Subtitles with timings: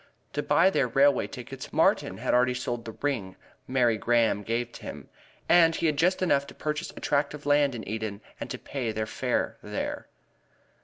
[0.33, 3.35] To buy their railway tickets Martin had already sold the ring
[3.67, 5.09] Mary Graham had given him,
[5.47, 8.57] and he had just enough to purchase a tract of land in Eden and to
[8.57, 10.07] pay their fare there.